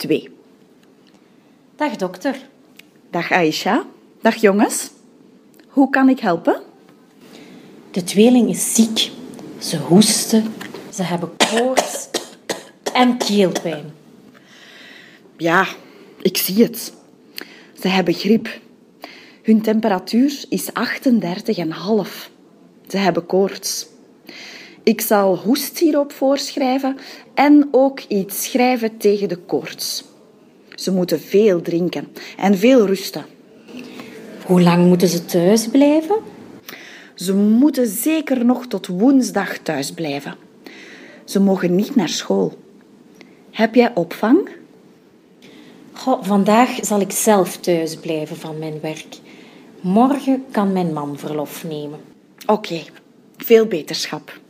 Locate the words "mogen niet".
41.40-41.94